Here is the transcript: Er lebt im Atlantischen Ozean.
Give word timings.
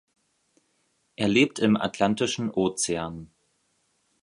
Er 1.15 1.27
lebt 1.27 1.59
im 1.59 1.77
Atlantischen 1.77 2.49
Ozean. 2.49 3.29